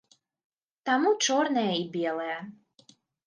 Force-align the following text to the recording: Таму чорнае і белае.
Таму 0.89 1.11
чорнае 1.27 1.69
і 1.83 1.85
белае. 1.99 2.37